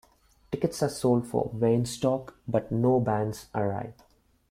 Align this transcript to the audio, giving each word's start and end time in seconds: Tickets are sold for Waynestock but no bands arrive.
Tickets 0.51 0.81
are 0.81 0.89
sold 0.89 1.27
for 1.27 1.51
Waynestock 1.51 2.33
but 2.47 2.71
no 2.71 2.99
bands 2.99 3.45
arrive. 3.53 3.93